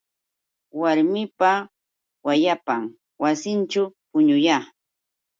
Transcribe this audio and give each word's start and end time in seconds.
Warmipa 0.79 1.51
wayapan 2.25 2.83
wasinćhu 3.21 3.83
puñuya. 4.09 4.57